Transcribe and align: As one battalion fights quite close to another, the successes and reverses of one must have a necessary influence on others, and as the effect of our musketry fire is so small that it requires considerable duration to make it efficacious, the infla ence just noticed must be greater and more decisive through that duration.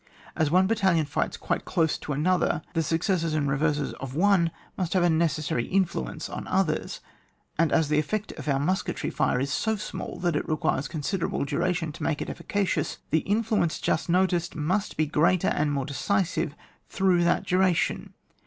As 0.35 0.49
one 0.49 0.65
battalion 0.65 1.05
fights 1.05 1.37
quite 1.37 1.63
close 1.63 1.95
to 1.99 2.11
another, 2.11 2.63
the 2.73 2.81
successes 2.81 3.35
and 3.35 3.47
reverses 3.47 3.93
of 3.99 4.15
one 4.15 4.49
must 4.75 4.93
have 4.93 5.03
a 5.03 5.11
necessary 5.11 5.67
influence 5.67 6.27
on 6.27 6.47
others, 6.47 7.01
and 7.59 7.71
as 7.71 7.87
the 7.87 7.99
effect 7.99 8.31
of 8.31 8.47
our 8.47 8.57
musketry 8.59 9.11
fire 9.11 9.39
is 9.39 9.53
so 9.53 9.75
small 9.75 10.17
that 10.21 10.35
it 10.35 10.49
requires 10.49 10.87
considerable 10.87 11.45
duration 11.45 11.91
to 11.91 12.01
make 12.01 12.19
it 12.19 12.31
efficacious, 12.31 12.97
the 13.11 13.23
infla 13.29 13.61
ence 13.61 13.77
just 13.79 14.09
noticed 14.09 14.55
must 14.55 14.97
be 14.97 15.05
greater 15.05 15.49
and 15.49 15.71
more 15.71 15.85
decisive 15.85 16.55
through 16.89 17.23
that 17.23 17.45
duration. 17.45 18.13